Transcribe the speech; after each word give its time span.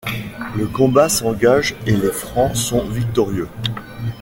Le 0.57 0.65
combat 0.65 1.09
s'engage 1.09 1.75
et 1.85 1.95
les 1.95 2.11
Francs 2.11 2.55
sont 2.57 2.83
victorieux. 2.87 3.47